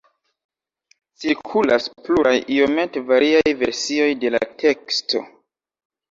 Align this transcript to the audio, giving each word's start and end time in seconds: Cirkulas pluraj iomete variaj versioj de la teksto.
Cirkulas 1.23 1.83
pluraj 2.07 2.31
iomete 2.55 3.03
variaj 3.11 3.53
versioj 3.59 4.07
de 4.23 4.33
la 4.37 4.41
teksto. 4.65 5.23